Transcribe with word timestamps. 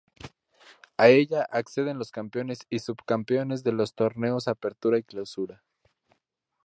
A 0.97 1.09
ella 1.09 1.43
acceden 1.51 1.99
los 1.99 2.09
campeones 2.09 2.65
y 2.71 2.79
subcampeones 2.79 3.63
de 3.63 3.71
los 3.71 3.93
torneos 3.93 4.47
Apertura 4.47 4.97
y 4.97 5.03
Clausura. 5.03 5.63